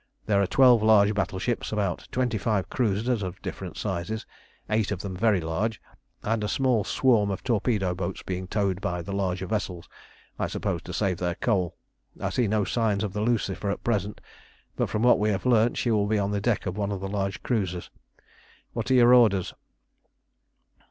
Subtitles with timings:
[0.25, 4.25] There are twelve large battleships, about twenty five cruisers of different sizes,
[4.67, 5.79] eight of them very large,
[6.23, 9.87] and a small swarm of torpedo boats being towed by the larger vessels,
[10.39, 11.77] I suppose to save their coal.
[12.19, 14.21] I see no signs of the Lucifer at present,
[14.75, 16.99] but from what we have learnt she will be on the deck of one of
[16.99, 17.91] the large cruisers.
[18.73, 19.53] What are your orders?"